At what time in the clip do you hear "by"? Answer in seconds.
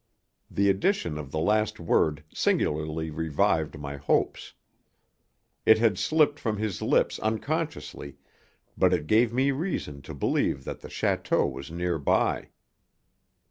11.99-12.49